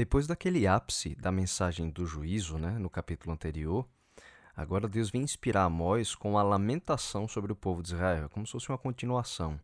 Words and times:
Depois 0.00 0.26
daquele 0.26 0.66
ápice 0.66 1.14
da 1.14 1.30
mensagem 1.30 1.90
do 1.90 2.06
juízo, 2.06 2.56
né, 2.56 2.70
no 2.78 2.88
capítulo 2.88 3.34
anterior, 3.34 3.86
agora 4.56 4.88
Deus 4.88 5.10
vem 5.10 5.20
inspirar 5.20 5.64
Amós 5.64 6.14
com 6.14 6.38
a 6.38 6.42
lamentação 6.42 7.28
sobre 7.28 7.52
o 7.52 7.54
povo 7.54 7.82
de 7.82 7.92
Israel, 7.92 8.30
como 8.30 8.46
se 8.46 8.52
fosse 8.52 8.70
uma 8.70 8.78
continuação. 8.78 9.60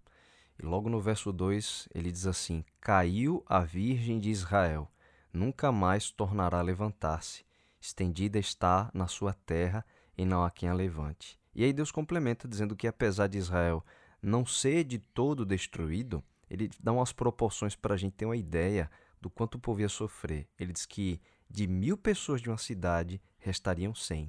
E 0.58 0.66
logo 0.66 0.90
no 0.90 1.00
verso 1.00 1.32
2 1.32 1.88
ele 1.94 2.12
diz 2.12 2.26
assim: 2.26 2.62
Caiu 2.82 3.42
a 3.46 3.60
virgem 3.60 4.20
de 4.20 4.28
Israel, 4.28 4.92
nunca 5.32 5.72
mais 5.72 6.10
tornará 6.10 6.58
a 6.58 6.62
levantar-se. 6.62 7.42
Estendida 7.80 8.38
está 8.38 8.90
na 8.92 9.08
sua 9.08 9.32
terra 9.32 9.86
e 10.18 10.26
não 10.26 10.44
há 10.44 10.50
quem 10.50 10.68
a 10.68 10.74
levante. 10.74 11.40
E 11.54 11.64
aí 11.64 11.72
Deus 11.72 11.90
complementa 11.90 12.46
dizendo 12.46 12.76
que 12.76 12.86
apesar 12.86 13.28
de 13.28 13.38
Israel 13.38 13.82
não 14.20 14.44
ser 14.44 14.84
de 14.84 14.98
todo 14.98 15.46
destruído, 15.46 16.22
ele 16.50 16.70
dá 16.78 16.92
umas 16.92 17.10
proporções 17.10 17.74
para 17.74 17.94
a 17.94 17.96
gente 17.96 18.12
ter 18.12 18.26
uma 18.26 18.36
ideia 18.36 18.90
do 19.26 19.30
quanto 19.30 19.56
o 19.56 19.58
povo 19.58 19.80
ia 19.80 19.88
sofrer. 19.88 20.46
Ele 20.56 20.72
diz 20.72 20.86
que 20.86 21.20
de 21.50 21.66
mil 21.66 21.96
pessoas 21.96 22.40
de 22.40 22.48
uma 22.48 22.58
cidade 22.58 23.20
restariam 23.38 23.92
cem. 23.92 24.28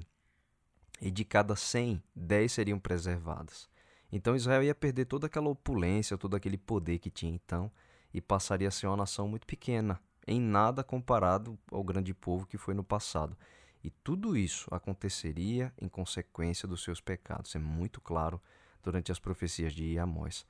E 1.00 1.08
de 1.08 1.24
cada 1.24 1.54
cem, 1.54 2.02
dez 2.16 2.50
seriam 2.50 2.80
preservadas. 2.80 3.68
Então 4.10 4.34
Israel 4.34 4.64
ia 4.64 4.74
perder 4.74 5.04
toda 5.04 5.28
aquela 5.28 5.48
opulência, 5.48 6.18
todo 6.18 6.34
aquele 6.34 6.58
poder 6.58 6.98
que 6.98 7.10
tinha 7.10 7.32
então, 7.32 7.70
e 8.12 8.20
passaria 8.20 8.66
a 8.66 8.72
ser 8.72 8.88
uma 8.88 8.96
nação 8.96 9.28
muito 9.28 9.46
pequena, 9.46 10.00
em 10.26 10.40
nada 10.40 10.82
comparado 10.82 11.56
ao 11.70 11.84
grande 11.84 12.12
povo 12.12 12.44
que 12.44 12.58
foi 12.58 12.74
no 12.74 12.82
passado. 12.82 13.38
E 13.84 13.90
tudo 13.90 14.36
isso 14.36 14.66
aconteceria 14.72 15.72
em 15.80 15.88
consequência 15.88 16.66
dos 16.66 16.82
seus 16.82 17.00
pecados. 17.00 17.54
É 17.54 17.60
muito 17.60 18.00
claro 18.00 18.42
durante 18.82 19.12
as 19.12 19.20
profecias 19.20 19.72
de 19.72 19.96
Amós. 19.96 20.44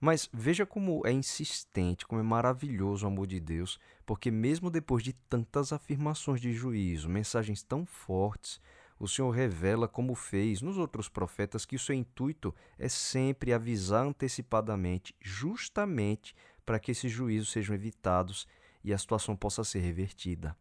Mas 0.00 0.30
veja 0.32 0.64
como 0.64 1.06
é 1.06 1.12
insistente, 1.12 2.06
como 2.06 2.20
é 2.20 2.24
maravilhoso 2.24 3.04
o 3.04 3.08
amor 3.08 3.26
de 3.26 3.38
Deus, 3.38 3.78
porque 4.06 4.30
mesmo 4.30 4.70
depois 4.70 5.02
de 5.02 5.12
tantas 5.12 5.72
afirmações 5.74 6.40
de 6.40 6.54
juízo, 6.54 7.08
mensagens 7.08 7.62
tão 7.62 7.84
fortes, 7.84 8.60
o 8.98 9.06
Senhor 9.06 9.30
revela, 9.30 9.86
como 9.86 10.14
fez 10.14 10.62
nos 10.62 10.78
outros 10.78 11.08
profetas, 11.08 11.66
que 11.66 11.76
o 11.76 11.78
seu 11.78 11.94
intuito 11.94 12.54
é 12.78 12.88
sempre 12.88 13.52
avisar 13.52 14.06
antecipadamente, 14.06 15.14
justamente 15.20 16.34
para 16.64 16.78
que 16.78 16.90
esses 16.90 17.10
juízos 17.10 17.50
sejam 17.50 17.74
evitados 17.74 18.46
e 18.82 18.92
a 18.92 18.98
situação 18.98 19.36
possa 19.36 19.64
ser 19.64 19.80
revertida. 19.80 20.56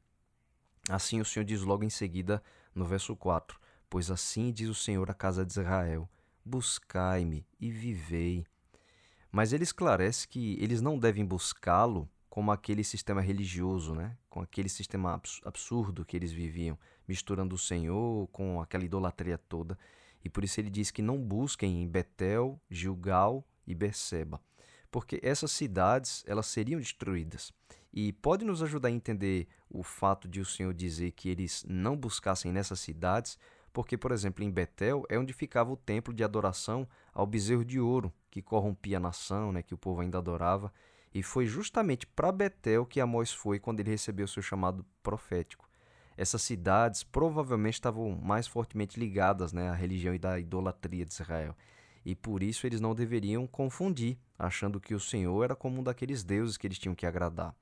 Assim 0.90 1.22
o 1.22 1.26
Senhor 1.26 1.46
diz 1.46 1.62
logo 1.62 1.84
em 1.84 1.90
seguida, 1.90 2.42
no 2.74 2.86
verso 2.86 3.16
4: 3.16 3.60
Pois 3.90 4.10
assim 4.10 4.52
diz 4.52 4.70
o 4.70 4.76
Senhor 4.76 5.10
à 5.10 5.14
casa 5.14 5.46
de 5.46 5.52
Israel: 5.52 6.10
Buscai-me 6.44 7.46
e 7.60 7.70
vivei. 7.72 8.46
Mas 9.32 9.54
ele 9.54 9.64
esclarece 9.64 10.28
que 10.28 10.58
eles 10.60 10.82
não 10.82 10.98
devem 10.98 11.26
buscá-lo 11.26 12.10
como 12.30 12.52
aquele 12.52 12.84
sistema 12.84 13.22
religioso, 13.22 13.94
né? 13.94 14.16
com 14.30 14.42
aquele 14.42 14.70
sistema 14.70 15.20
absurdo 15.44 16.06
que 16.06 16.16
eles 16.16 16.32
viviam, 16.32 16.78
misturando 17.08 17.56
o 17.56 17.60
Senhor 17.60 18.28
com 18.28 18.62
aquela 18.62 18.86
idolatria 18.86 19.38
toda. 19.38 19.78
E 20.24 20.30
por 20.30 20.44
isso 20.44 20.60
ele 20.60 20.70
diz 20.70 20.92
que 20.92 21.02
não 21.02 21.18
busquem 21.18 21.82
em 21.82 21.88
Betel, 21.88 22.60
Gilgal 22.70 23.46
e 23.66 23.74
Berseba, 23.74 24.42
porque 24.92 25.20
essas 25.24 25.52
cidades 25.52 26.24
elas 26.28 26.48
seriam 26.48 26.80
destruídas. 26.80 27.52
E 27.92 28.14
pode 28.14 28.46
nos 28.46 28.62
ajudar 28.62 28.90
a 28.90 28.92
entender 28.92 29.48
o 29.70 29.82
fato 29.82 30.28
de 30.28 30.40
o 30.40 30.46
Senhor 30.46 30.74
dizer 30.74 31.12
que 31.12 31.30
eles 31.30 31.66
não 31.68 31.98
buscassem 31.98 32.52
nessas 32.52 32.80
cidades, 32.80 33.38
porque, 33.72 33.98
por 33.98 34.12
exemplo, 34.12 34.44
em 34.44 34.52
Betel 34.52 35.06
é 35.10 35.18
onde 35.18 35.34
ficava 35.34 35.72
o 35.72 35.78
templo 35.78 36.14
de 36.14 36.24
adoração 36.24 36.88
ao 37.14 37.26
bezerro 37.26 37.64
de 37.64 37.80
ouro, 37.80 38.12
que 38.30 38.42
corrompia 38.42 38.98
a 38.98 39.00
nação, 39.00 39.52
né, 39.52 39.62
que 39.62 39.74
o 39.74 39.78
povo 39.78 40.02
ainda 40.02 40.18
adorava. 40.18 40.72
E 41.14 41.24
foi 41.24 41.46
justamente 41.46 42.06
para 42.06 42.32
Betel 42.32 42.86
que 42.86 43.00
Amós 43.00 43.32
foi 43.32 43.60
quando 43.60 43.80
ele 43.80 43.90
recebeu 43.90 44.28
seu 44.28 44.44
chamado 44.44 44.86
profético. 45.02 45.68
Essas 46.16 46.42
cidades 46.42 47.04
provavelmente 47.04 47.76
estavam 47.76 48.12
mais 48.12 48.46
fortemente 48.46 49.00
ligadas 49.00 49.54
né, 49.54 49.70
à 49.70 49.74
religião 49.74 50.14
e 50.14 50.20
da 50.20 50.38
idolatria 50.38 51.06
de 51.06 51.14
Israel. 51.14 51.56
E 52.06 52.16
por 52.16 52.44
isso 52.44 52.68
eles 52.68 52.82
não 52.82 52.94
deveriam 52.94 53.48
confundir, 53.48 54.18
achando 54.38 54.80
que 54.80 54.94
o 54.94 55.00
Senhor 55.00 55.44
era 55.44 55.56
como 55.56 55.80
um 55.80 55.84
daqueles 55.84 56.24
deuses 56.24 56.58
que 56.58 56.68
eles 56.68 56.78
tinham 56.78 56.96
que 56.96 57.06
agradar. 57.06 57.56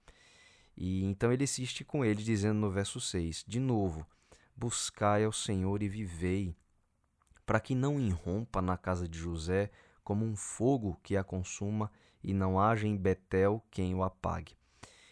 E 0.76 1.04
então 1.06 1.32
ele 1.32 1.44
insiste 1.44 1.84
com 1.84 2.06
eles, 2.06 2.24
dizendo 2.24 2.60
no 2.60 2.70
verso 2.70 3.00
6, 3.00 3.44
de 3.48 3.60
novo: 3.60 4.06
Buscai 4.60 5.24
ao 5.24 5.32
Senhor 5.32 5.84
e 5.84 5.88
vivei, 5.88 6.56
para 7.46 7.60
que 7.60 7.76
não 7.76 8.00
irrompa 8.00 8.60
na 8.60 8.76
casa 8.76 9.08
de 9.08 9.16
José 9.16 9.70
como 10.04 10.26
um 10.26 10.36
fogo 10.36 11.00
que 11.04 11.16
a 11.16 11.24
consuma 11.24 11.92
e 12.24 12.34
não 12.34 12.60
haja 12.60 12.88
em 12.88 12.98
Betel 12.98 13.64
quem 13.70 13.94
o 13.94 14.02
apague. 14.02 14.58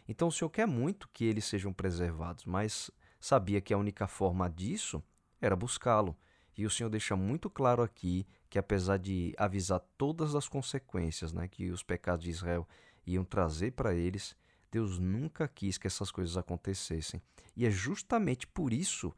Então 0.07 0.29
o 0.29 0.31
Senhor 0.31 0.49
quer 0.49 0.65
muito 0.65 1.07
que 1.13 1.25
eles 1.25 1.45
sejam 1.45 1.71
preservados, 1.71 2.43
mas 2.43 2.89
sabia 3.19 3.61
que 3.61 3.71
a 3.71 3.77
única 3.77 4.07
forma 4.07 4.49
disso 4.49 5.03
era 5.39 5.55
buscá-lo. 5.55 6.17
E 6.57 6.65
o 6.65 6.69
Senhor 6.71 6.89
deixa 6.89 7.15
muito 7.15 7.47
claro 7.47 7.83
aqui 7.83 8.25
que, 8.49 8.57
apesar 8.57 8.97
de 8.97 9.35
avisar 9.37 9.79
todas 9.95 10.33
as 10.33 10.47
consequências 10.47 11.33
né, 11.33 11.47
que 11.47 11.69
os 11.69 11.83
pecados 11.83 12.23
de 12.23 12.31
Israel 12.31 12.67
iam 13.05 13.23
trazer 13.23 13.73
para 13.73 13.93
eles, 13.93 14.35
Deus 14.71 14.97
nunca 14.97 15.47
quis 15.47 15.77
que 15.77 15.85
essas 15.85 16.09
coisas 16.09 16.35
acontecessem. 16.35 17.21
E 17.55 17.63
é 17.63 17.69
justamente 17.69 18.47
por 18.47 18.73
isso 18.73 19.13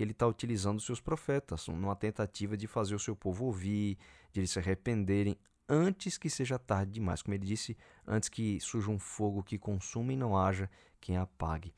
que 0.00 0.04
ele 0.04 0.12
está 0.12 0.26
utilizando 0.26 0.80
seus 0.80 0.98
profetas, 0.98 1.68
numa 1.68 1.94
tentativa 1.94 2.56
de 2.56 2.66
fazer 2.66 2.94
o 2.94 2.98
seu 2.98 3.14
povo 3.14 3.44
ouvir, 3.44 3.98
de 4.32 4.40
eles 4.40 4.50
se 4.50 4.58
arrependerem 4.58 5.36
antes 5.68 6.16
que 6.16 6.30
seja 6.30 6.58
tarde 6.58 6.92
demais. 6.92 7.20
Como 7.20 7.34
ele 7.34 7.44
disse, 7.44 7.76
antes 8.06 8.30
que 8.30 8.58
surja 8.60 8.90
um 8.90 8.98
fogo 8.98 9.42
que 9.42 9.58
consuma 9.58 10.14
e 10.14 10.16
não 10.16 10.34
haja 10.34 10.70
quem 11.02 11.18
apague. 11.18 11.74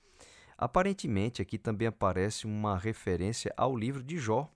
Aparentemente, 0.56 1.42
aqui 1.42 1.58
também 1.58 1.88
aparece 1.88 2.46
uma 2.46 2.78
referência 2.78 3.52
ao 3.56 3.76
livro 3.76 4.04
de 4.04 4.16
Jó, 4.18 4.48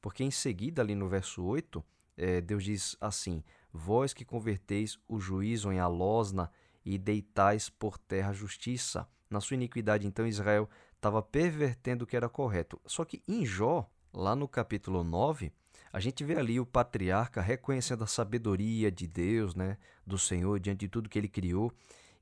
porque 0.00 0.22
em 0.22 0.30
seguida, 0.30 0.80
ali 0.80 0.94
no 0.94 1.08
verso 1.08 1.42
8, 1.42 1.84
é, 2.16 2.40
Deus 2.40 2.62
diz 2.62 2.96
assim: 3.00 3.42
Vós 3.72 4.14
que 4.14 4.24
converteis 4.24 4.96
o 5.08 5.18
juízo 5.18 5.72
em 5.72 5.80
alosna 5.80 6.52
e 6.84 6.96
deitais 6.96 7.68
por 7.68 7.98
terra 7.98 8.30
a 8.30 8.32
justiça. 8.32 9.08
Na 9.28 9.40
sua 9.40 9.56
iniquidade, 9.56 10.06
então, 10.06 10.24
Israel 10.24 10.70
estava 10.98 11.22
pervertendo 11.22 12.04
o 12.04 12.06
que 12.06 12.16
era 12.16 12.28
correto. 12.28 12.80
Só 12.84 13.04
que 13.04 13.22
em 13.26 13.46
Jó, 13.46 13.88
lá 14.12 14.36
no 14.36 14.46
capítulo 14.46 15.02
9, 15.02 15.52
a 15.92 16.00
gente 16.00 16.24
vê 16.24 16.36
ali 16.36 16.60
o 16.60 16.66
patriarca 16.66 17.40
reconhecendo 17.40 18.04
a 18.04 18.06
sabedoria 18.06 18.90
de 18.90 19.06
Deus, 19.06 19.54
né, 19.54 19.78
do 20.06 20.18
Senhor, 20.18 20.58
diante 20.60 20.80
de 20.80 20.88
tudo 20.88 21.08
que 21.08 21.18
ele 21.18 21.28
criou. 21.28 21.72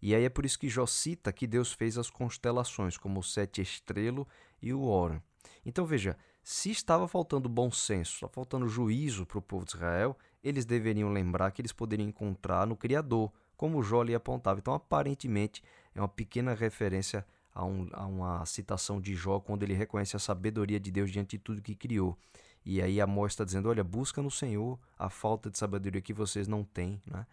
E 0.01 0.15
aí 0.15 0.25
é 0.25 0.29
por 0.29 0.45
isso 0.45 0.59
que 0.59 0.69
Jó 0.69 0.87
cita 0.87 1.33
que 1.33 1.47
Deus 1.47 1.73
fez 1.73 1.97
as 1.97 2.11
constelações, 2.11 2.97
como 2.97 3.21
o 3.21 3.25
sete 3.25 3.63
estrelo 3.63 4.29
e 4.61 4.73
o 4.73 4.83
Órion. 4.83 5.21
Então 5.65 5.87
veja, 5.87 6.17
se 6.43 6.71
estava 6.71 7.09
faltando 7.09 7.49
bom 7.49 7.73
senso, 7.73 8.29
faltando 8.29 8.69
juízo 8.69 9.25
para 9.27 9.39
o 9.39 9.43
povo 9.43 9.65
de 9.65 9.75
Israel, 9.75 10.17
eles 10.45 10.65
deveriam 10.65 11.11
lembrar 11.11 11.51
que 11.51 11.61
eles 11.61 11.73
poderiam 11.73 12.09
encontrar 12.09 12.67
no 12.67 12.77
Criador, 12.77 13.33
como 13.57 13.83
Jó 13.83 14.03
lhe 14.03 14.15
apontava. 14.15 14.61
Então, 14.61 14.75
aparentemente, 14.75 15.63
é 15.95 16.01
uma 16.01 16.07
pequena 16.07 16.55
referência 16.55 17.27
a, 17.57 17.65
um, 17.65 17.89
a 17.93 18.07
uma 18.07 18.45
citação 18.45 19.01
de 19.01 19.15
Jó, 19.15 19.41
quando 19.41 19.63
ele 19.63 19.73
reconhece 19.73 20.15
a 20.15 20.19
sabedoria 20.19 20.79
de 20.79 20.91
Deus 20.91 21.11
diante 21.11 21.39
de 21.39 21.43
tudo 21.43 21.63
que 21.63 21.75
criou. 21.75 22.17
E 22.65 22.83
aí 22.83 23.01
Amós 23.01 23.33
está 23.33 23.45
dizendo: 23.45 23.71
olha, 23.71 23.83
busca 23.83 24.21
no 24.21 24.31
Senhor 24.31 24.79
a 24.99 25.09
falta 25.09 25.51
de 25.51 25.57
sabedoria 25.57 26.03
que 26.03 26.13
vocês 26.13 26.47
não 26.47 26.63
têm. 26.63 27.01
Né? 27.07 27.27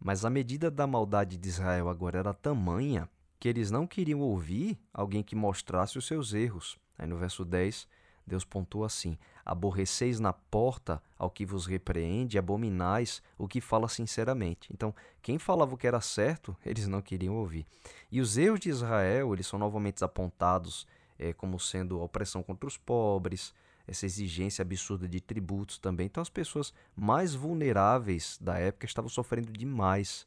Mas 0.00 0.24
a 0.24 0.30
medida 0.30 0.70
da 0.70 0.86
maldade 0.86 1.36
de 1.36 1.48
Israel 1.48 1.90
agora 1.90 2.18
era 2.18 2.32
tamanha 2.32 3.06
que 3.38 3.48
eles 3.48 3.70
não 3.70 3.86
queriam 3.86 4.20
ouvir 4.20 4.78
alguém 4.94 5.22
que 5.22 5.36
mostrasse 5.36 5.98
os 5.98 6.06
seus 6.06 6.32
erros. 6.32 6.78
Aí 6.98 7.06
no 7.06 7.18
verso 7.18 7.44
10, 7.44 7.86
Deus 8.26 8.44
pontua 8.44 8.86
assim: 8.86 9.16
Aborreceis 9.44 10.18
na 10.18 10.32
porta 10.32 11.00
ao 11.16 11.30
que 11.30 11.46
vos 11.46 11.66
repreende, 11.66 12.38
abominais 12.38 13.22
o 13.38 13.46
que 13.46 13.60
fala 13.60 13.88
sinceramente. 13.88 14.68
Então, 14.72 14.94
quem 15.22 15.38
falava 15.38 15.74
o 15.74 15.78
que 15.78 15.86
era 15.86 16.00
certo, 16.00 16.56
eles 16.64 16.88
não 16.88 17.00
queriam 17.00 17.36
ouvir. 17.36 17.66
E 18.10 18.20
os 18.20 18.36
erros 18.36 18.60
de 18.60 18.68
Israel, 18.68 19.32
eles 19.32 19.46
são 19.46 19.58
novamente 19.58 20.02
apontados 20.02 20.86
é, 21.18 21.32
como 21.32 21.60
sendo 21.60 22.00
a 22.00 22.04
opressão 22.04 22.42
contra 22.42 22.66
os 22.66 22.76
pobres, 22.76 23.54
essa 23.86 24.04
exigência 24.04 24.62
absurda 24.62 25.08
de 25.08 25.20
tributos 25.20 25.78
também. 25.78 26.06
Então, 26.06 26.20
as 26.20 26.28
pessoas 26.28 26.74
mais 26.96 27.34
vulneráveis 27.34 28.36
da 28.40 28.58
época 28.58 28.86
estavam 28.86 29.08
sofrendo 29.08 29.52
demais. 29.52 30.26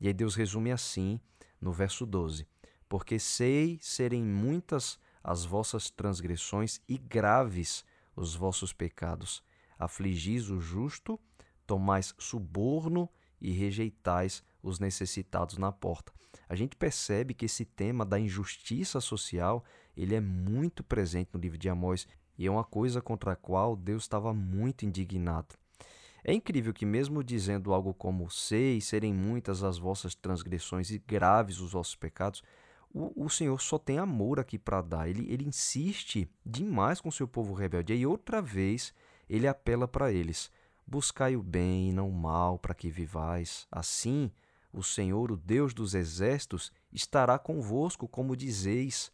E 0.00 0.06
aí 0.06 0.12
Deus 0.12 0.36
resume 0.36 0.70
assim 0.70 1.20
no 1.60 1.72
verso 1.72 2.06
12: 2.06 2.46
Porque 2.88 3.18
sei 3.18 3.78
serem 3.80 4.22
muitas 4.22 5.00
as 5.22 5.44
vossas 5.44 5.90
transgressões 5.90 6.80
e 6.88 6.98
graves 6.98 7.84
os 8.16 8.34
vossos 8.34 8.72
pecados. 8.72 9.42
Afligis 9.78 10.50
o 10.50 10.60
justo, 10.60 11.18
tomais 11.66 12.14
suborno 12.18 13.08
e 13.40 13.50
rejeitais 13.50 14.42
os 14.62 14.78
necessitados 14.78 15.58
na 15.58 15.72
porta. 15.72 16.12
A 16.48 16.54
gente 16.54 16.76
percebe 16.76 17.34
que 17.34 17.46
esse 17.46 17.64
tema 17.64 18.04
da 18.04 18.18
injustiça 18.18 19.00
social, 19.00 19.64
ele 19.96 20.14
é 20.14 20.20
muito 20.20 20.84
presente 20.84 21.30
no 21.32 21.40
livro 21.40 21.58
de 21.58 21.68
Amós 21.68 22.06
e 22.38 22.46
é 22.46 22.50
uma 22.50 22.64
coisa 22.64 23.00
contra 23.00 23.32
a 23.32 23.36
qual 23.36 23.74
Deus 23.74 24.04
estava 24.04 24.32
muito 24.32 24.84
indignado. 24.84 25.54
É 26.24 26.32
incrível 26.32 26.72
que 26.72 26.86
mesmo 26.86 27.24
dizendo 27.24 27.72
algo 27.72 27.92
como 27.92 28.30
sei 28.30 28.80
serem 28.80 29.12
muitas 29.12 29.64
as 29.64 29.76
vossas 29.76 30.14
transgressões 30.14 30.90
e 30.90 30.98
graves 30.98 31.58
os 31.58 31.72
vossos 31.72 31.96
pecados, 31.96 32.42
o, 32.94 33.24
o 33.24 33.30
Senhor 33.30 33.60
só 33.60 33.78
tem 33.78 33.98
amor 33.98 34.38
aqui 34.38 34.58
para 34.58 34.82
dar. 34.82 35.08
Ele, 35.08 35.26
ele 35.32 35.44
insiste 35.44 36.30
demais 36.44 37.00
com 37.00 37.08
o 37.08 37.12
seu 37.12 37.26
povo 37.26 37.54
rebelde. 37.54 37.94
E 37.94 38.06
outra 38.06 38.42
vez 38.42 38.92
ele 39.28 39.48
apela 39.48 39.88
para 39.88 40.12
eles: 40.12 40.50
buscai 40.86 41.36
o 41.36 41.42
bem 41.42 41.88
e 41.88 41.92
não 41.92 42.08
o 42.08 42.12
mal, 42.12 42.58
para 42.58 42.74
que 42.74 42.90
vivais. 42.90 43.66
Assim, 43.70 44.30
o 44.72 44.82
Senhor, 44.82 45.30
o 45.30 45.36
Deus 45.36 45.72
dos 45.72 45.94
exércitos, 45.94 46.72
estará 46.92 47.38
convosco, 47.38 48.06
como 48.06 48.36
dizeis. 48.36 49.10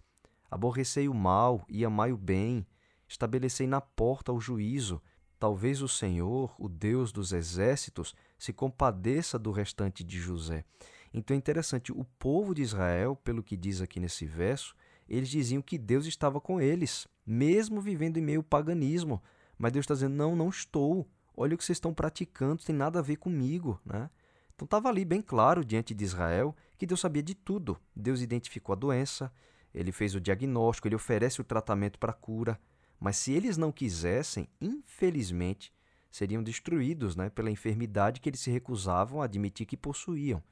Aborrecei 0.50 1.08
o 1.08 1.14
mal 1.14 1.64
e 1.68 1.84
amai 1.84 2.12
o 2.12 2.16
bem. 2.16 2.66
Estabelecei 3.06 3.66
na 3.66 3.80
porta 3.80 4.32
o 4.32 4.40
juízo. 4.40 5.00
Talvez 5.38 5.82
o 5.82 5.88
Senhor, 5.88 6.52
o 6.58 6.68
Deus 6.68 7.12
dos 7.12 7.32
exércitos, 7.32 8.14
se 8.36 8.52
compadeça 8.52 9.38
do 9.38 9.52
restante 9.52 10.02
de 10.02 10.18
José. 10.18 10.64
Então 11.12 11.34
é 11.34 11.38
interessante, 11.38 11.92
o 11.92 12.04
povo 12.18 12.54
de 12.54 12.62
Israel, 12.62 13.16
pelo 13.16 13.42
que 13.42 13.56
diz 13.56 13.80
aqui 13.80 13.98
nesse 13.98 14.26
verso, 14.26 14.74
eles 15.08 15.28
diziam 15.28 15.62
que 15.62 15.78
Deus 15.78 16.06
estava 16.06 16.40
com 16.40 16.60
eles, 16.60 17.08
mesmo 17.26 17.80
vivendo 17.80 18.18
em 18.18 18.22
meio 18.22 18.40
ao 18.40 18.44
paganismo. 18.44 19.22
Mas 19.56 19.72
Deus 19.72 19.84
está 19.84 19.94
dizendo: 19.94 20.14
não, 20.14 20.36
não 20.36 20.48
estou. 20.48 21.08
Olha 21.36 21.54
o 21.54 21.58
que 21.58 21.64
vocês 21.64 21.76
estão 21.76 21.94
praticando, 21.94 22.64
tem 22.64 22.74
nada 22.74 22.98
a 22.98 23.02
ver 23.02 23.16
comigo. 23.16 23.80
Né? 23.84 24.10
Então 24.54 24.66
estava 24.66 24.88
ali 24.88 25.04
bem 25.04 25.22
claro 25.22 25.64
diante 25.64 25.94
de 25.94 26.04
Israel 26.04 26.54
que 26.76 26.86
Deus 26.86 27.00
sabia 27.00 27.22
de 27.22 27.34
tudo. 27.34 27.78
Deus 27.94 28.20
identificou 28.20 28.72
a 28.72 28.76
doença, 28.76 29.32
ele 29.72 29.92
fez 29.92 30.14
o 30.14 30.20
diagnóstico, 30.20 30.88
ele 30.88 30.96
oferece 30.96 31.40
o 31.40 31.44
tratamento 31.44 31.98
para 31.98 32.10
a 32.10 32.14
cura. 32.14 32.60
Mas 33.00 33.16
se 33.16 33.32
eles 33.32 33.56
não 33.56 33.70
quisessem, 33.70 34.48
infelizmente, 34.60 35.72
seriam 36.10 36.42
destruídos 36.42 37.14
né, 37.14 37.30
pela 37.30 37.50
enfermidade 37.50 38.20
que 38.20 38.28
eles 38.28 38.40
se 38.40 38.50
recusavam 38.50 39.22
a 39.22 39.24
admitir 39.24 39.66
que 39.66 39.76
possuíam. 39.76 40.42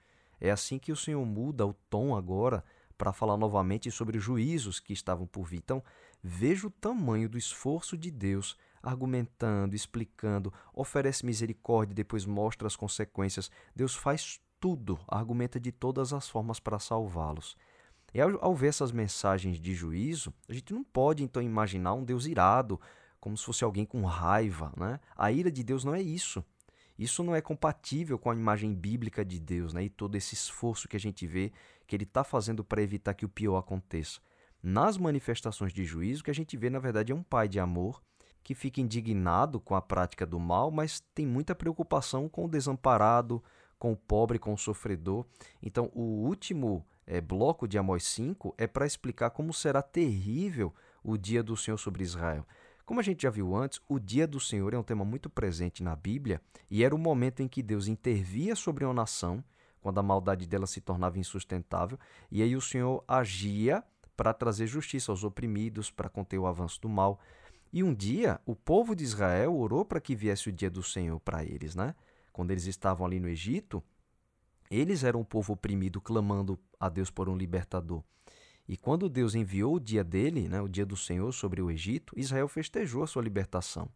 É 0.40 0.50
assim 0.50 0.78
que 0.78 0.92
o 0.92 0.96
Senhor 0.96 1.24
muda 1.24 1.66
o 1.66 1.74
tom 1.88 2.14
agora 2.14 2.64
para 2.96 3.12
falar 3.12 3.36
novamente 3.36 3.90
sobre 3.90 4.18
os 4.18 4.24
juízos 4.24 4.80
que 4.80 4.92
estavam 4.92 5.26
por 5.26 5.44
vir. 5.44 5.58
Então, 5.58 5.82
veja 6.22 6.66
o 6.66 6.70
tamanho 6.70 7.28
do 7.28 7.38
esforço 7.38 7.96
de 7.96 8.10
Deus 8.10 8.56
argumentando, 8.82 9.74
explicando, 9.74 10.52
oferece 10.72 11.26
misericórdia 11.26 11.94
depois 11.94 12.24
mostra 12.24 12.66
as 12.68 12.76
consequências. 12.76 13.50
Deus 13.74 13.94
faz 13.96 14.40
tudo, 14.60 14.98
argumenta 15.08 15.58
de 15.58 15.72
todas 15.72 16.12
as 16.12 16.28
formas 16.28 16.60
para 16.60 16.78
salvá-los. 16.78 17.56
E 18.14 18.20
ao, 18.20 18.42
ao, 18.42 18.54
ver 18.54 18.68
essas 18.68 18.92
mensagens 18.92 19.58
de 19.60 19.74
juízo, 19.74 20.32
a 20.48 20.52
gente 20.52 20.72
não 20.72 20.84
pode 20.84 21.22
então 21.22 21.42
imaginar 21.42 21.94
um 21.94 22.04
Deus 22.04 22.26
irado, 22.26 22.80
como 23.20 23.36
se 23.36 23.44
fosse 23.44 23.64
alguém 23.64 23.84
com 23.84 24.04
raiva. 24.04 24.72
Né? 24.76 25.00
A 25.16 25.32
ira 25.32 25.50
de 25.50 25.64
Deus 25.64 25.84
não 25.84 25.94
é 25.94 26.00
isso. 26.00 26.44
Isso 26.98 27.22
não 27.22 27.34
é 27.34 27.40
compatível 27.40 28.18
com 28.18 28.30
a 28.30 28.34
imagem 28.34 28.74
bíblica 28.74 29.24
de 29.24 29.38
Deus 29.38 29.72
né? 29.72 29.84
e 29.84 29.90
todo 29.90 30.16
esse 30.16 30.34
esforço 30.34 30.88
que 30.88 30.96
a 30.96 31.00
gente 31.00 31.26
vê 31.26 31.52
que 31.86 31.94
ele 31.94 32.04
está 32.04 32.24
fazendo 32.24 32.64
para 32.64 32.82
evitar 32.82 33.14
que 33.14 33.24
o 33.24 33.28
pior 33.28 33.58
aconteça. 33.58 34.20
Nas 34.62 34.96
manifestações 34.96 35.72
de 35.72 35.84
juízo, 35.84 36.22
o 36.22 36.24
que 36.24 36.30
a 36.30 36.34
gente 36.34 36.56
vê, 36.56 36.70
na 36.70 36.78
verdade, 36.78 37.12
é 37.12 37.14
um 37.14 37.22
pai 37.22 37.48
de 37.48 37.60
amor 37.60 38.02
que 38.42 38.54
fica 38.54 38.80
indignado 38.80 39.60
com 39.60 39.74
a 39.74 39.82
prática 39.82 40.24
do 40.24 40.38
mal, 40.38 40.70
mas 40.70 41.00
tem 41.14 41.26
muita 41.26 41.54
preocupação 41.54 42.28
com 42.28 42.44
o 42.44 42.48
desamparado, 42.48 43.42
com 43.78 43.92
o 43.92 43.96
pobre, 43.96 44.38
com 44.38 44.52
o 44.52 44.58
sofredor. 44.58 45.26
Então, 45.62 45.90
o 45.94 46.24
último 46.26 46.84
é, 47.06 47.20
bloco 47.20 47.68
de 47.68 47.78
Amós 47.78 48.04
5 48.04 48.54
é 48.56 48.66
para 48.66 48.86
explicar 48.86 49.30
como 49.30 49.52
será 49.52 49.82
terrível 49.82 50.74
o 51.02 51.16
dia 51.16 51.42
do 51.42 51.56
Senhor 51.56 51.76
sobre 51.76 52.02
Israel. 52.02 52.46
Como 52.86 53.00
a 53.00 53.02
gente 53.02 53.24
já 53.24 53.30
viu 53.30 53.56
antes, 53.56 53.80
o 53.88 53.98
dia 53.98 54.28
do 54.28 54.38
Senhor 54.38 54.72
é 54.72 54.78
um 54.78 54.82
tema 54.82 55.04
muito 55.04 55.28
presente 55.28 55.82
na 55.82 55.96
Bíblia 55.96 56.40
e 56.70 56.84
era 56.84 56.94
o 56.94 56.98
momento 56.98 57.42
em 57.42 57.48
que 57.48 57.60
Deus 57.60 57.88
intervia 57.88 58.54
sobre 58.54 58.84
uma 58.84 58.94
nação, 58.94 59.42
quando 59.80 59.98
a 59.98 60.04
maldade 60.04 60.46
dela 60.46 60.68
se 60.68 60.80
tornava 60.80 61.18
insustentável, 61.18 61.98
e 62.30 62.44
aí 62.44 62.54
o 62.54 62.60
Senhor 62.60 63.02
agia 63.08 63.82
para 64.16 64.32
trazer 64.32 64.68
justiça 64.68 65.10
aos 65.10 65.24
oprimidos, 65.24 65.90
para 65.90 66.08
conter 66.08 66.38
o 66.38 66.46
avanço 66.46 66.80
do 66.80 66.88
mal. 66.88 67.18
E 67.72 67.82
um 67.82 67.92
dia, 67.92 68.40
o 68.46 68.54
povo 68.54 68.94
de 68.94 69.02
Israel 69.02 69.56
orou 69.56 69.84
para 69.84 70.00
que 70.00 70.14
viesse 70.14 70.48
o 70.48 70.52
dia 70.52 70.70
do 70.70 70.82
Senhor 70.82 71.18
para 71.18 71.44
eles, 71.44 71.74
né? 71.74 71.92
Quando 72.32 72.52
eles 72.52 72.66
estavam 72.66 73.04
ali 73.04 73.18
no 73.18 73.28
Egito, 73.28 73.82
eles 74.70 75.02
eram 75.02 75.20
um 75.20 75.24
povo 75.24 75.54
oprimido, 75.54 76.00
clamando 76.00 76.56
a 76.78 76.88
Deus 76.88 77.10
por 77.10 77.28
um 77.28 77.36
libertador. 77.36 78.04
E 78.68 78.76
quando 78.76 79.08
Deus 79.08 79.34
enviou 79.34 79.76
o 79.76 79.80
dia 79.80 80.02
dele, 80.02 80.48
né, 80.48 80.60
o 80.60 80.68
dia 80.68 80.84
do 80.84 80.96
Senhor 80.96 81.32
sobre 81.32 81.62
o 81.62 81.70
Egito, 81.70 82.12
Israel 82.18 82.48
festejou 82.48 83.02
a 83.02 83.06
sua 83.06 83.22
libertação. 83.22 83.88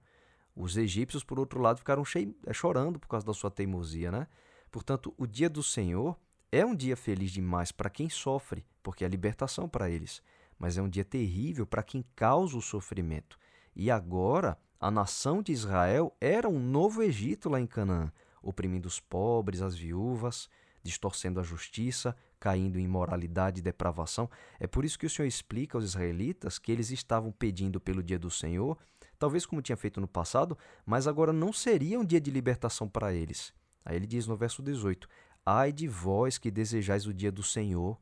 Os 0.55 0.76
egípcios, 0.76 1.25
por 1.25 1.38
outro 1.38 1.61
lado, 1.61 1.78
ficaram 1.78 2.05
cheio, 2.05 2.34
é, 2.46 2.52
chorando 2.52 2.99
por 2.99 3.08
causa 3.08 3.26
da 3.26 3.34
sua 3.34 3.50
teimosia. 3.50 4.11
Né? 4.11 4.26
Portanto, 4.70 5.12
o 5.17 5.26
dia 5.26 5.49
do 5.49 5.62
Senhor 5.62 6.17
é 6.52 6.64
um 6.64 6.75
dia 6.75 6.96
feliz 6.96 7.31
demais 7.31 7.72
para 7.72 7.90
quem 7.90 8.08
sofre, 8.08 8.64
porque 8.82 9.05
é 9.05 9.08
libertação 9.08 9.69
para 9.69 9.90
eles. 9.90 10.22
Mas 10.58 10.76
é 10.76 10.82
um 10.82 10.88
dia 10.88 11.05
terrível 11.05 11.66
para 11.66 11.82
quem 11.82 12.05
causa 12.14 12.56
o 12.56 12.62
sofrimento. 12.62 13.38
E 13.75 13.90
agora, 13.90 14.58
a 14.78 14.90
nação 14.90 15.43
de 15.43 15.52
Israel 15.52 16.14
era 16.20 16.49
um 16.49 16.58
novo 16.58 17.02
Egito 17.02 17.49
lá 17.49 17.61
em 17.61 17.66
Canaã, 17.66 18.12
oprimindo 18.43 18.87
os 18.87 19.00
pobres, 19.00 19.62
as 19.62 19.75
viúvas, 19.75 20.49
distorcendo 20.82 21.40
a 21.40 21.42
justiça, 21.42 22.16
caindo 22.38 22.78
em 22.78 22.84
imoralidade 22.84 23.60
e 23.60 23.62
depravação. 23.62 24.28
É 24.58 24.66
por 24.66 24.84
isso 24.84 24.98
que 24.98 25.06
o 25.06 25.10
Senhor 25.10 25.28
explica 25.28 25.76
aos 25.76 25.84
israelitas 25.84 26.58
que 26.58 26.72
eles 26.72 26.90
estavam 26.90 27.30
pedindo 27.30 27.80
pelo 27.80 28.02
dia 28.02 28.18
do 28.18 28.30
Senhor, 28.30 28.78
talvez 29.18 29.44
como 29.44 29.62
tinha 29.62 29.76
feito 29.76 30.00
no 30.00 30.08
passado, 30.08 30.56
mas 30.84 31.06
agora 31.06 31.32
não 31.32 31.52
seria 31.52 32.00
um 32.00 32.04
dia 32.04 32.20
de 32.20 32.30
libertação 32.30 32.88
para 32.88 33.12
eles. 33.12 33.52
Aí 33.84 33.96
ele 33.96 34.06
diz 34.06 34.26
no 34.26 34.36
verso 34.36 34.62
18: 34.62 35.08
Ai 35.44 35.72
de 35.72 35.86
vós 35.86 36.38
que 36.38 36.50
desejais 36.50 37.06
o 37.06 37.14
dia 37.14 37.30
do 37.30 37.42
Senhor. 37.42 37.98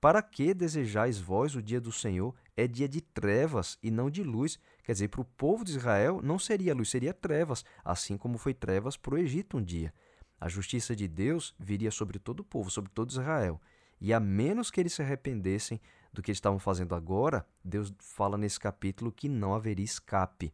Para 0.00 0.20
que 0.20 0.52
desejais 0.52 1.20
vós 1.20 1.54
o 1.54 1.62
dia 1.62 1.80
do 1.80 1.92
Senhor? 1.92 2.34
É 2.56 2.66
dia 2.66 2.88
de 2.88 3.00
trevas 3.00 3.78
e 3.80 3.88
não 3.88 4.10
de 4.10 4.24
luz. 4.24 4.58
Quer 4.82 4.94
dizer, 4.94 5.08
para 5.08 5.20
o 5.20 5.24
povo 5.24 5.64
de 5.64 5.70
Israel 5.70 6.20
não 6.22 6.40
seria 6.40 6.74
luz, 6.74 6.90
seria 6.90 7.14
trevas, 7.14 7.64
assim 7.84 8.16
como 8.16 8.36
foi 8.36 8.52
trevas 8.52 8.96
para 8.96 9.14
o 9.14 9.18
Egito 9.18 9.58
um 9.58 9.62
dia. 9.62 9.94
A 10.42 10.48
justiça 10.48 10.96
de 10.96 11.06
Deus 11.06 11.54
viria 11.56 11.92
sobre 11.92 12.18
todo 12.18 12.40
o 12.40 12.44
povo, 12.44 12.68
sobre 12.68 12.90
todo 12.90 13.10
Israel. 13.10 13.60
E 14.00 14.12
a 14.12 14.18
menos 14.18 14.72
que 14.72 14.80
eles 14.80 14.92
se 14.92 15.00
arrependessem 15.00 15.80
do 16.12 16.20
que 16.20 16.32
estavam 16.32 16.58
fazendo 16.58 16.96
agora, 16.96 17.46
Deus 17.64 17.94
fala 18.00 18.36
nesse 18.36 18.58
capítulo 18.58 19.12
que 19.12 19.28
não 19.28 19.54
haveria 19.54 19.84
escape. 19.84 20.52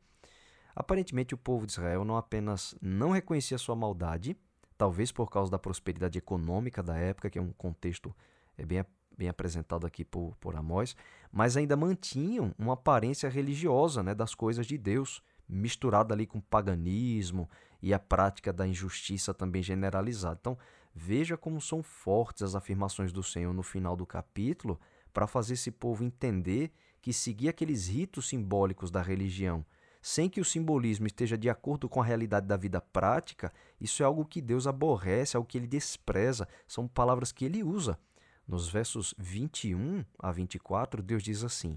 Aparentemente, 0.76 1.32
o 1.32 1.38
povo 1.38 1.64
de 1.64 1.73
Israel 1.73 2.05
não 2.05 2.19
apenas 2.19 2.75
não 2.82 3.12
reconhecia 3.12 3.56
sua 3.56 3.75
maldade, 3.75 4.37
talvez 4.76 5.11
por 5.11 5.31
causa 5.31 5.50
da 5.50 5.58
prosperidade 5.58 6.19
econômica 6.19 6.82
da 6.82 6.99
época, 6.99 7.31
que 7.31 7.38
é 7.38 7.43
um 7.43 7.55
contexto 7.55 8.14
é 8.58 8.67
bem, 8.67 8.85
bem 9.17 9.31
apresentado 9.31 9.87
aqui 9.87 10.05
por, 10.05 10.37
por 10.37 10.55
Amós, 10.55 10.94
mas 11.32 11.56
ainda 11.56 11.75
mantinham 11.79 12.55
uma 12.58 12.75
aparência 12.75 13.30
religiosa 13.30 14.02
né, 14.02 14.14
das 14.14 14.35
coisas 14.35 14.66
de 14.66 14.76
Deus, 14.76 15.23
misturada 15.49 16.14
ali 16.14 16.26
com 16.26 16.40
paganismo 16.40 17.49
e 17.81 17.95
a 17.95 17.99
prática 17.99 18.52
da 18.52 18.67
injustiça 18.67 19.33
também 19.33 19.62
generalizada. 19.62 20.38
Então, 20.40 20.59
veja 20.95 21.37
como 21.37 21.61
são 21.61 21.83
fortes 21.83 22.43
as 22.43 22.55
afirmações 22.55 23.12
do 23.12 23.23
Senhor 23.23 23.52
no 23.55 23.62
final 23.62 23.97
do 23.97 24.07
capítulo 24.07 24.78
para 25.12 25.26
fazer 25.26 25.55
esse 25.55 25.71
povo 25.71 26.05
entender 26.05 26.73
que 27.00 27.12
seguir 27.12 27.49
aqueles 27.49 27.88
ritos 27.88 28.28
simbólicos 28.28 28.90
da 28.90 29.00
religião, 29.00 29.64
sem 30.02 30.28
que 30.28 30.40
o 30.40 30.45
simbolismo 30.45 31.07
esteja 31.07 31.37
de 31.37 31.49
acordo 31.49 31.88
com 31.88 32.00
a 32.00 32.05
realidade 32.05 32.47
da 32.47 32.57
vida 32.57 32.81
prática, 32.81 33.52
isso 33.81 34.02
é 34.02 34.07
algo 34.07 34.25
que 34.25 34.40
Deus 34.40 34.67
aborrece, 34.67 35.37
algo 35.37 35.49
que 35.49 35.59
ele 35.59 35.67
despreza, 35.67 36.47
são 36.67 36.87
palavras 36.87 37.33
que 37.33 37.45
ele 37.45 37.62
usa. 37.62 37.99
Nos 38.47 38.69
versos 38.69 39.14
21 39.19 40.05
a 40.19 40.33
24, 40.33 41.02
Deus 41.02 41.23
diz 41.23 41.45
assim: 41.45 41.76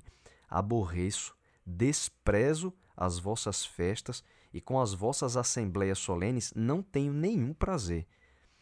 Aborreço, 0.49 1.35
desprezo 1.65 2.73
as 3.01 3.17
vossas 3.17 3.65
festas 3.65 4.23
e 4.53 4.61
com 4.61 4.79
as 4.79 4.93
vossas 4.93 5.35
assembleias 5.35 5.97
solenes 5.97 6.53
não 6.55 6.83
tenho 6.83 7.11
nenhum 7.11 7.51
prazer. 7.51 8.05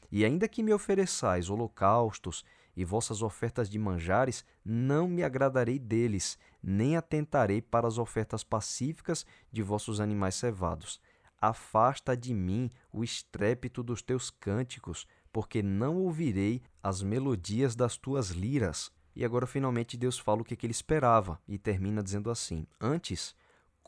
E 0.10 0.24
ainda 0.24 0.48
que 0.48 0.64
me 0.64 0.74
ofereçais 0.74 1.50
holocaustos 1.50 2.46
e 2.74 2.86
vossas 2.86 3.22
ofertas 3.22 3.70
de 3.70 3.78
manjares, 3.78 4.46
não 4.64 5.10
me 5.10 5.24
agradarei 5.24 5.78
deles, 5.78 6.38
nem 6.64 6.96
atentarei 6.96 7.62
para 7.62 7.86
as 7.86 7.98
ofertas 7.98 8.42
pacíficas 8.42 9.26
de 9.52 9.62
vossos 9.62 10.00
animais 10.00 10.36
cevados. 10.36 11.02
Afasta 11.42 12.16
de 12.16 12.34
mim 12.34 12.72
o 12.94 13.04
estrépito 13.04 13.84
dos 13.84 14.02
teus 14.02 14.30
cânticos, 14.30 15.06
porque 15.34 15.62
não 15.62 15.98
ouvirei 15.98 16.62
as 16.82 17.02
melodias 17.02 17.76
das 17.76 17.98
tuas 17.98 18.30
liras. 18.30 18.90
E 19.14 19.26
agora 19.26 19.46
finalmente 19.46 19.98
Deus 19.98 20.18
fala 20.18 20.42
o 20.42 20.46
que, 20.46 20.58
ele 20.66 20.72
esperava 20.72 21.42
e 21.46 21.58
termina 21.58 22.02
dizendo 22.02 22.32
assim: 22.32 22.66
Antes 22.80 23.36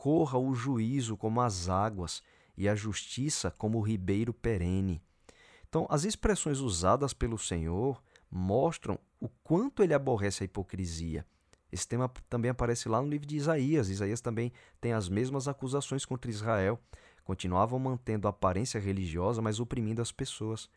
corra 0.02 0.36
o 0.36 0.52
juízo 0.52 1.16
como 1.16 1.40
as 1.40 1.68
águas 1.68 2.24
e 2.56 2.68
a 2.68 2.74
justiça 2.74 3.52
como 3.52 3.78
o 3.78 3.80
ribeiro 3.80 4.34
perene. 4.34 5.00
Então, 5.68 5.86
as 5.88 6.02
expressões 6.02 6.58
usadas 6.58 7.14
pelo 7.14 7.38
Senhor 7.38 8.02
mostram 8.28 8.98
o 9.20 9.28
quanto 9.28 9.80
ele 9.80 9.94
aborrece 9.94 10.42
a 10.42 10.44
hipocrisia. 10.44 11.24
Esse 11.70 11.86
tema 11.86 12.10
também 12.28 12.50
aparece 12.50 12.88
lá 12.88 13.00
no 13.00 13.06
livro 13.06 13.28
de 13.28 13.36
Isaías. 13.36 13.90
Isaías 13.90 14.20
também 14.20 14.52
tem 14.80 14.92
as 14.92 15.08
mesmas 15.08 15.46
acusações 15.46 16.04
contra 16.04 16.32
Israel. 16.32 16.80
Continuavam 17.22 17.78
mantendo 17.78 18.26
a 18.26 18.30
aparência 18.30 18.80
religiosa, 18.80 19.40
mas 19.40 19.60
oprimindo 19.60 20.02
as 20.02 20.10
pessoas. 20.10 20.68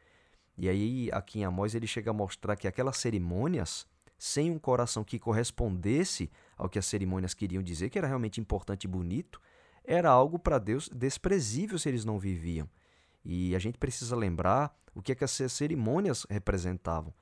E 0.56 0.70
aí, 0.70 1.10
aqui 1.12 1.40
em 1.40 1.46
Amós, 1.46 1.74
ele 1.74 1.88
chega 1.88 2.12
a 2.12 2.14
mostrar 2.14 2.56
que 2.56 2.68
aquelas 2.68 2.98
cerimônias 2.98 3.88
sem 4.26 4.50
um 4.50 4.58
coração 4.58 5.04
que 5.04 5.20
correspondesse 5.20 6.32
ao 6.58 6.68
que 6.68 6.80
as 6.80 6.88
cerimônias 6.88 7.36
queriam 7.36 7.62
dizer, 7.62 7.92
que 7.92 7.98
era 8.00 8.08
realmente 8.08 8.42
importante 8.42 8.86
e 8.86 8.88
bonito, 8.88 9.40
era 9.84 10.10
algo 10.10 10.40
para 10.40 10.58
Deus 10.58 10.90
desprezível 10.90 11.78
se 11.78 11.88
eles 11.88 12.04
não 12.04 12.18
viviam. 12.18 12.68
E 13.24 13.56
a 13.56 13.60
gente 13.60 13.78
precisa 13.78 14.16
lembrar 14.16 14.76
o 14.96 15.02
que, 15.02 15.12
é 15.12 15.16
que 15.16 15.24
essas 15.24 15.54
cerimônias 15.54 16.26
representavam. 16.28 17.14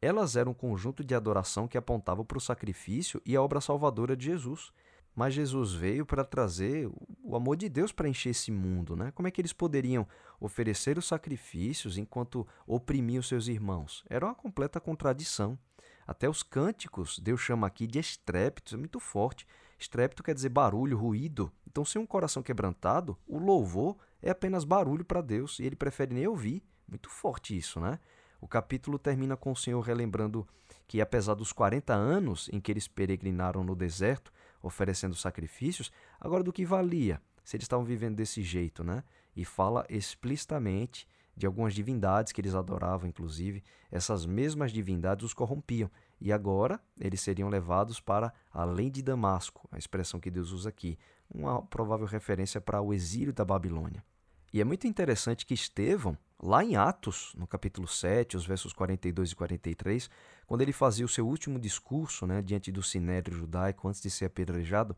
Elas 0.00 0.36
eram 0.36 0.52
um 0.52 0.54
conjunto 0.54 1.02
de 1.02 1.16
adoração 1.16 1.66
que 1.66 1.76
apontava 1.76 2.24
para 2.24 2.38
o 2.38 2.40
sacrifício 2.40 3.20
e 3.26 3.34
a 3.34 3.42
obra 3.42 3.60
salvadora 3.60 4.16
de 4.16 4.26
Jesus. 4.26 4.70
Mas 5.16 5.34
Jesus 5.34 5.74
veio 5.74 6.06
para 6.06 6.24
trazer 6.24 6.88
o 7.24 7.34
amor 7.34 7.56
de 7.56 7.68
Deus 7.68 7.90
para 7.90 8.08
encher 8.08 8.30
esse 8.30 8.52
mundo, 8.52 8.94
né? 8.94 9.10
Como 9.10 9.26
é 9.26 9.32
que 9.32 9.40
eles 9.40 9.52
poderiam 9.52 10.06
oferecer 10.40 10.96
os 10.96 11.06
sacrifícios 11.06 11.98
enquanto 11.98 12.46
oprimiam 12.66 13.20
seus 13.20 13.48
irmãos? 13.48 14.04
Era 14.08 14.26
uma 14.26 14.34
completa 14.34 14.80
contradição. 14.80 15.58
Até 16.06 16.28
os 16.28 16.42
cânticos, 16.42 17.18
Deus 17.18 17.40
chama 17.40 17.66
aqui 17.66 17.86
de 17.86 17.98
estrépito, 17.98 18.74
é 18.74 18.78
muito 18.78 18.98
forte. 18.98 19.46
Estrépito 19.78 20.22
quer 20.22 20.34
dizer 20.34 20.48
barulho, 20.48 20.96
ruído. 20.96 21.52
Então, 21.66 21.84
sem 21.84 22.00
um 22.00 22.06
coração 22.06 22.42
quebrantado, 22.42 23.16
o 23.26 23.38
louvor 23.38 23.96
é 24.20 24.30
apenas 24.30 24.64
barulho 24.64 25.04
para 25.04 25.20
Deus 25.20 25.58
e 25.58 25.64
ele 25.64 25.76
prefere 25.76 26.14
nem 26.14 26.26
ouvir. 26.26 26.62
Muito 26.88 27.08
forte 27.08 27.56
isso, 27.56 27.80
né? 27.80 27.98
O 28.40 28.48
capítulo 28.48 28.98
termina 28.98 29.36
com 29.36 29.52
o 29.52 29.56
Senhor 29.56 29.80
relembrando 29.80 30.46
que, 30.86 31.00
apesar 31.00 31.34
dos 31.34 31.52
40 31.52 31.94
anos 31.94 32.48
em 32.52 32.60
que 32.60 32.70
eles 32.70 32.88
peregrinaram 32.88 33.64
no 33.64 33.74
deserto, 33.74 34.32
oferecendo 34.62 35.14
sacrifícios, 35.14 35.92
agora 36.20 36.42
do 36.42 36.52
que 36.52 36.64
valia 36.64 37.20
se 37.44 37.56
eles 37.56 37.64
estavam 37.64 37.84
vivendo 37.84 38.16
desse 38.16 38.42
jeito, 38.42 38.84
né? 38.84 39.02
E 39.34 39.44
fala 39.44 39.84
explicitamente 39.88 41.06
de 41.36 41.46
algumas 41.46 41.74
divindades 41.74 42.32
que 42.32 42.40
eles 42.40 42.54
adoravam, 42.54 43.08
inclusive, 43.08 43.62
essas 43.90 44.26
mesmas 44.26 44.72
divindades 44.72 45.24
os 45.24 45.34
corrompiam. 45.34 45.90
E 46.20 46.32
agora 46.32 46.80
eles 47.00 47.20
seriam 47.20 47.48
levados 47.48 48.00
para 48.00 48.32
além 48.52 48.90
de 48.90 49.02
Damasco, 49.02 49.68
a 49.72 49.78
expressão 49.78 50.20
que 50.20 50.30
Deus 50.30 50.52
usa 50.52 50.68
aqui, 50.68 50.98
uma 51.28 51.62
provável 51.62 52.06
referência 52.06 52.60
para 52.60 52.80
o 52.80 52.92
exílio 52.92 53.32
da 53.32 53.44
Babilônia. 53.44 54.04
E 54.52 54.60
é 54.60 54.64
muito 54.64 54.86
interessante 54.86 55.46
que 55.46 55.54
Estevão, 55.54 56.16
lá 56.38 56.62
em 56.62 56.76
Atos, 56.76 57.32
no 57.38 57.46
capítulo 57.46 57.88
7, 57.88 58.36
os 58.36 58.44
versos 58.44 58.74
42 58.74 59.30
e 59.30 59.34
43, 59.34 60.10
quando 60.46 60.60
ele 60.60 60.74
fazia 60.74 61.06
o 61.06 61.08
seu 61.08 61.26
último 61.26 61.58
discurso 61.58 62.26
né, 62.26 62.42
diante 62.42 62.70
do 62.70 62.82
sinédrio 62.82 63.38
judaico 63.38 63.88
antes 63.88 64.02
de 64.02 64.10
ser 64.10 64.26
apedrejado, 64.26 64.94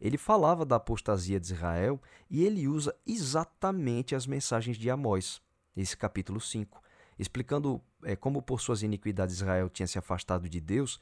ele 0.00 0.18
falava 0.18 0.66
da 0.66 0.74
apostasia 0.74 1.38
de 1.38 1.52
Israel 1.52 2.02
e 2.28 2.44
ele 2.44 2.66
usa 2.66 2.96
exatamente 3.06 4.14
as 4.14 4.26
mensagens 4.26 4.76
de 4.76 4.90
Amós, 4.90 5.40
esse 5.76 5.96
capítulo 5.96 6.40
5, 6.40 6.82
explicando 7.18 7.80
é, 8.02 8.16
como 8.16 8.40
por 8.40 8.60
suas 8.60 8.82
iniquidades 8.82 9.36
Israel 9.36 9.68
tinha 9.68 9.86
se 9.86 9.98
afastado 9.98 10.48
de 10.48 10.60
Deus, 10.60 11.00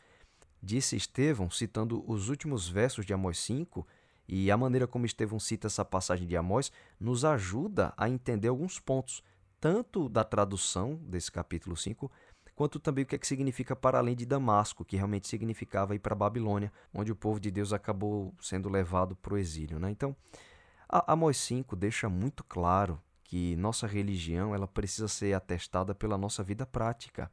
disse 0.63 0.97
Estevão, 0.97 1.51
citando 1.51 2.05
os 2.11 2.29
últimos 2.29 2.69
versos 2.69 3.05
de 3.05 3.13
Amós 3.13 3.39
5, 3.39 3.87
e 4.27 4.51
a 4.51 4.57
maneira 4.57 4.87
como 4.87 5.05
Estevão 5.05 5.39
cita 5.39 5.67
essa 5.67 5.85
passagem 5.85 6.27
de 6.27 6.37
Amós 6.37 6.73
nos 6.99 7.25
ajuda 7.25 7.93
a 7.97 8.09
entender 8.09 8.49
alguns 8.49 8.81
pontos, 8.81 9.23
tanto 9.61 10.09
da 10.09 10.25
tradução 10.25 10.97
desse 10.97 11.31
capítulo 11.31 11.77
5, 11.77 12.11
quanto 12.55 12.79
também 12.79 13.05
o 13.05 13.07
que, 13.07 13.17
é 13.17 13.19
que 13.19 13.27
significa 13.27 13.75
para 13.75 13.99
além 13.99 14.15
de 14.15 14.25
Damasco, 14.25 14.85
que 14.85 14.97
realmente 14.97 15.29
significava 15.29 15.95
ir 15.95 15.99
para 15.99 16.15
a 16.15 16.17
Babilônia, 16.17 16.73
onde 16.93 17.13
o 17.13 17.17
povo 17.17 17.39
de 17.39 17.51
Deus 17.51 17.73
acabou 17.73 18.35
sendo 18.41 18.69
levado 18.69 19.17
para 19.17 19.35
o 19.35 19.39
exílio. 19.39 19.79
Né? 19.79 19.91
Então, 19.91 20.17
Amós 20.89 21.37
5 21.39 21.75
deixa 21.77 22.09
muito 22.09 22.45
claro 22.45 23.01
que 23.25 23.57
nossa 23.57 23.87
religião 23.87 24.55
ela 24.55 24.69
precisa 24.69 25.09
ser 25.09 25.33
atestada 25.33 25.95
pela 25.95 26.17
nossa 26.19 26.43
vida 26.43 26.67
prática. 26.67 27.31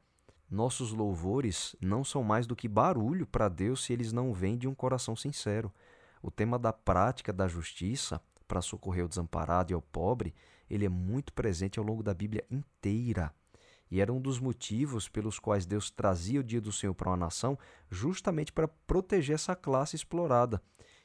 Nossos 0.50 0.92
louvores 0.92 1.76
não 1.80 2.04
são 2.04 2.24
mais 2.24 2.48
do 2.48 2.56
que 2.56 2.68
barulho 2.68 3.28
para 3.28 3.48
Deus 3.48 3.84
se 3.84 3.94
eles 3.94 4.12
não 4.12 4.34
vêm 4.34 4.58
de 4.58 4.68
um 4.68 4.74
coração 4.74 5.16
sincero. 5.16 5.72
O 6.22 6.32
tema 6.32 6.58
da 6.58 6.74
prática 6.74 7.32
da 7.32 7.48
justiça 7.48 8.22
para 8.48 8.62
socorrer 8.62 9.06
o 9.06 9.08
desamparado 9.08 9.72
e 9.72 9.76
ao 9.76 9.82
pobre, 9.82 10.34
ele 10.70 10.86
é 10.86 10.90
muito 10.90 11.32
presente 11.34 11.80
ao 11.80 11.86
longo 11.86 12.04
da 12.04 12.14
Bíblia 12.14 12.44
inteira. 12.50 13.34
E 13.90 14.00
era 14.00 14.12
um 14.12 14.22
dos 14.22 14.40
motivos 14.40 15.10
pelos 15.10 15.40
quais 15.40 15.66
Deus 15.66 15.90
trazia 15.90 16.40
o 16.40 16.44
dia 16.44 16.62
do 16.62 16.72
Senhor 16.72 16.94
para 16.94 17.10
uma 17.10 17.18
nação, 17.18 17.58
justamente 17.90 18.52
para 18.52 18.68
proteger 18.68 19.36
essa 19.36 19.56
classe 19.56 19.96
explorada. 19.96 20.62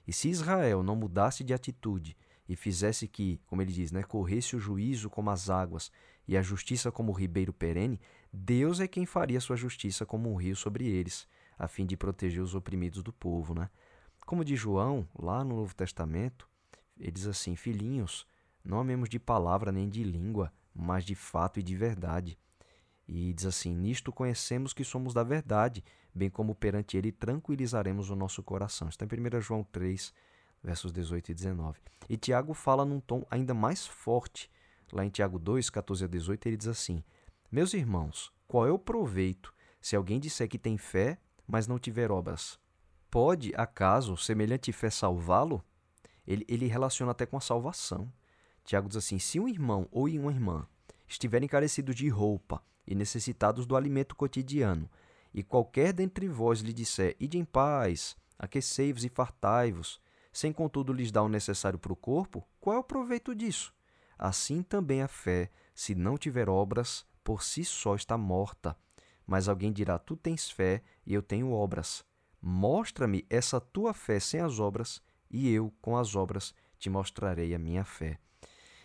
E 0.07 0.13
se 0.13 0.29
Israel 0.29 0.83
não 0.85 0.95
mudasse 0.95 1.43
de 1.43 1.53
atitude 1.53 2.17
e 2.49 2.55
fizesse 2.55 3.09
que, 3.09 3.41
como 3.47 3.63
ele 3.63 3.73
diz, 3.73 3.91
né, 3.93 4.03
corresse 4.03 4.57
o 4.57 4.61
juízo 4.61 5.11
como 5.11 5.31
as 5.31 5.51
águas 5.51 5.91
e 6.29 6.37
a 6.37 6.43
justiça 6.43 6.91
como 6.91 7.13
o 7.13 7.15
ribeiro 7.15 7.53
perene, 7.53 8.01
Deus 8.33 8.81
é 8.81 8.89
quem 8.89 9.07
faria 9.07 9.41
sua 9.41 9.57
justiça 9.57 10.05
como 10.05 10.31
um 10.31 10.37
rio 10.37 10.57
sobre 10.57 10.87
eles, 10.87 11.27
a 11.59 11.67
fim 11.67 11.87
de 11.87 11.97
proteger 11.97 12.43
os 12.43 12.55
oprimidos 12.55 13.03
do 13.03 13.13
povo, 13.13 13.55
né? 13.55 13.71
Como 14.27 14.45
de 14.45 14.57
João, 14.57 15.09
lá 15.17 15.45
no 15.45 15.57
Novo 15.57 15.75
Testamento, 15.75 16.49
ele 16.99 17.13
diz 17.13 17.27
assim: 17.27 17.55
Filhinhos, 17.55 18.27
não 18.65 18.81
amemos 18.81 19.09
de 19.09 19.19
palavra 19.19 19.71
nem 19.71 19.89
de 19.89 20.03
língua, 20.03 20.53
mas 20.75 21.05
de 21.05 21.15
fato 21.15 21.61
e 21.61 21.63
de 21.63 21.77
verdade. 21.77 22.39
E 23.07 23.33
diz 23.33 23.47
assim: 23.47 23.75
Nisto 23.75 24.13
conhecemos 24.13 24.73
que 24.73 24.83
somos 24.83 25.15
da 25.15 25.23
verdade, 25.23 25.85
bem 26.13 26.29
como 26.29 26.55
perante 26.55 26.97
Ele 26.97 27.13
tranquilizaremos 27.13 28.11
o 28.11 28.17
nosso 28.17 28.43
coração. 28.43 28.89
Está 28.89 29.05
em 29.05 29.09
1 29.09 29.41
João 29.41 29.63
3, 29.63 30.13
versos 30.67 30.91
18 30.91 31.31
e 31.31 31.35
19. 31.35 31.79
E 32.09 32.17
Tiago 32.17 32.53
fala 32.53 32.85
num 32.85 32.99
tom 32.99 33.25
ainda 33.31 33.55
mais 33.55 33.87
forte. 33.87 34.51
Lá 34.93 35.05
em 35.05 35.11
Tiago 35.11 35.39
2, 35.39 35.71
14 35.71 36.05
a 36.05 36.09
18, 36.09 36.47
ele 36.49 36.57
diz 36.57 36.67
assim: 36.67 37.05
Meus 37.51 37.73
irmãos, 37.73 38.33
qual 38.49 38.67
é 38.67 38.73
o 38.73 38.79
proveito 38.79 39.55
se 39.81 39.95
alguém 39.95 40.19
disser 40.19 40.49
que 40.49 40.59
tem 40.59 40.77
fé, 40.77 41.19
mas 41.47 41.69
não 41.69 41.79
tiver 41.79 42.11
obras? 42.11 42.59
Pode, 43.09 43.53
acaso, 43.57 44.17
semelhante 44.17 44.73
fé 44.73 44.91
salvá-lo? 44.91 45.65
Ele, 46.27 46.45
ele 46.49 46.67
relaciona 46.67 47.13
até 47.13 47.25
com 47.25 47.37
a 47.37 47.41
salvação. 47.41 48.13
Tiago 48.65 48.89
diz 48.89 48.97
assim: 48.97 49.21
se 49.21 49.39
um 49.39 49.49
irmão 49.49 49.87
ou 49.93 50.09
uma 50.09 50.33
irmã 50.33 50.67
estiverem 51.07 51.49
carecidos 51.49 51.95
de 51.95 52.09
roupa 52.09 52.61
e 52.85 52.95
necessitados 52.95 53.67
do 53.67 53.77
alimento 53.77 54.17
cotidiano, 54.17 54.91
e 55.33 55.45
qualquer 55.45 55.93
dentre 55.93 56.27
vós 56.27 56.59
lhe 56.61 56.73
disser: 56.73 57.15
Ide 57.21 57.39
em 57.39 57.45
paz, 57.45 58.17
aquecei-vos 58.37 59.05
e 59.05 59.09
fartai-vos, 59.09 60.01
sem 60.37 60.53
contudo 60.53 60.93
lhes 60.93 61.11
dar 61.11 61.23
o 61.23 61.31
necessário 61.31 61.79
para 61.79 61.95
o 61.95 61.97
corpo, 61.97 62.47
qual 62.61 62.77
é 62.77 62.79
o 62.79 62.85
proveito 62.85 63.35
disso? 63.35 63.73
Assim 64.19 64.63
também 64.63 65.01
a 65.01 65.09
fé, 65.09 65.51
se 65.75 65.95
não 65.95 66.19
tiver 66.19 66.47
obras, 66.47 67.07
por 67.25 67.43
si 67.43 67.65
só 67.65 67.95
está 67.95 68.19
morta. 68.19 68.77
Mas 69.27 69.49
alguém 69.49 69.73
dirá: 69.73 69.99
Tu 69.99 70.15
tens 70.15 70.51
fé 70.51 70.83
e 71.07 71.15
eu 71.15 71.23
tenho 71.23 71.53
obras. 71.53 72.05
Mostra-me 72.39 73.25
essa 73.31 73.59
tua 73.59 73.95
fé 73.95 74.21
sem 74.21 74.39
as 74.39 74.61
obras, 74.61 75.01
e 75.31 75.51
eu, 75.51 75.73
com 75.81 75.97
as 75.97 76.15
obras, 76.15 76.53
te 76.79 76.91
mostrarei 76.91 77.55
a 77.55 77.59
minha 77.59 77.83
fé. 77.83 78.19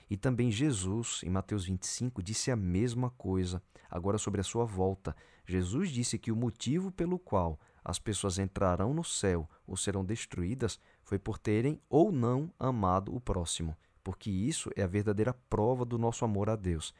E 0.10 0.16
também 0.16 0.52
Jesus, 0.52 1.20
em 1.22 1.30
Mateus 1.30 1.66
25, 1.66 2.24
disse 2.24 2.50
a 2.50 2.56
mesma 2.56 3.10
coisa, 3.10 3.62
agora 3.90 4.18
sobre 4.18 4.40
a 4.40 4.44
sua 4.46 4.64
volta. 4.64 5.14
Jesus 5.46 5.90
disse 5.90 6.18
que 6.18 6.32
o 6.32 6.36
motivo 6.36 6.94
pelo 6.94 7.20
qual 7.20 7.60
as 7.84 8.00
pessoas 8.00 8.38
entrarão 8.38 8.94
no 8.94 9.04
céu 9.04 9.50
ou 9.66 9.76
serão 9.76 10.06
destruídas 10.06 10.80
foi 11.12 11.20
por 11.20 11.38
terem 11.38 11.78
ou 11.90 12.10
não 12.10 12.54
amado 12.58 13.14
o 13.14 13.20
próximo, 13.20 13.76
porque 14.02 14.32
isso 14.32 14.70
é 14.78 14.84
a 14.84 14.88
verdadeira 14.88 15.34
prova 15.50 15.84
do 15.84 15.98
nosso 15.98 16.24
amor 16.24 16.50
a 16.50 16.56
Deus. 16.56 16.94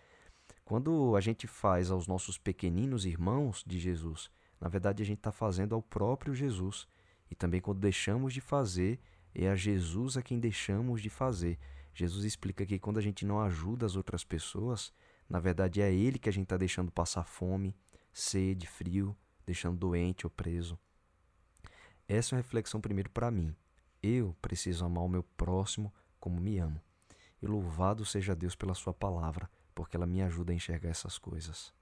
Quando 0.66 1.16
a 1.16 1.22
gente 1.22 1.48
faz 1.48 1.90
aos 1.90 2.08
nossos 2.08 2.38
pequeninos 2.38 3.06
irmãos 3.06 3.64
de 3.66 3.80
Jesus 3.80 4.30
na 4.62 4.70
verdade 4.70 5.02
a 5.02 5.06
gente 5.06 5.18
está 5.18 5.32
fazendo 5.32 5.74
ao 5.74 5.82
próprio 5.82 6.36
Jesus. 6.36 6.88
E 7.32 7.36
também 7.36 7.60
quando 7.60 7.80
deixamos 7.80 8.32
de 8.32 8.40
fazer, 8.40 9.00
é 9.34 9.50
a 9.50 9.56
Jesus 9.56 10.16
a 10.16 10.22
quem 10.22 10.40
deixamos 10.40 11.02
de 11.02 11.10
fazer. 11.10 11.58
Jesus 11.94 12.24
explica 12.24 12.64
que 12.64 12.78
quando 12.78 13.00
a 13.00 13.02
gente 13.02 13.26
não 13.26 13.42
ajuda 13.42 13.88
as 13.88 13.96
outras 13.96 14.24
pessoas, 14.24 14.94
na 15.28 15.40
verdade 15.40 15.82
é 15.82 15.92
Ele 15.92 16.20
que 16.20 16.30
a 16.30 16.32
gente 16.32 16.44
está 16.44 16.58
deixando 16.58 16.92
passar 16.92 17.24
fome, 17.24 17.76
sede, 18.14 18.68
frio, 18.68 19.18
deixando 19.46 19.80
doente 19.80 20.28
ou 20.28 20.30
preso. 20.30 20.78
Essa 22.08 22.36
é 22.36 22.38
uma 22.38 22.42
reflexão 22.42 22.80
primeiro 22.80 23.10
para 23.10 23.32
mim. 23.32 23.56
Eu 24.04 24.36
preciso 24.42 24.86
amar 24.86 25.04
o 25.04 25.10
meu 25.10 25.24
próximo 25.24 25.94
como 26.20 26.40
me 26.40 26.58
amo. 26.58 26.82
E 27.42 27.48
louvado 27.48 28.06
seja 28.06 28.36
Deus 28.36 28.56
pela 28.56 28.74
Sua 28.74 28.94
palavra, 28.94 29.50
porque 29.76 29.96
ela 29.96 30.06
me 30.06 30.22
ajuda 30.22 30.52
a 30.52 30.56
enxergar 30.56 30.90
essas 30.90 31.18
coisas. 31.18 31.74